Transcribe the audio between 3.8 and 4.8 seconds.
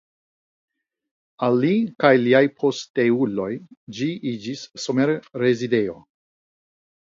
ĝi iĝis